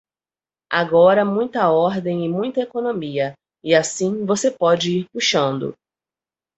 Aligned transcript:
Agora 0.73 1.23
muita 1.23 1.69
ordem 1.69 2.25
e 2.25 2.27
muita 2.27 2.59
economia, 2.61 3.35
e 3.63 3.75
assim 3.75 4.25
você 4.25 4.49
pode 4.49 5.01
ir 5.01 5.07
puxando. 5.13 5.75